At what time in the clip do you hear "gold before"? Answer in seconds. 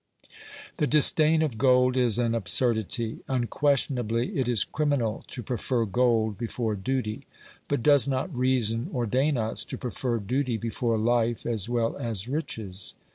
5.85-6.75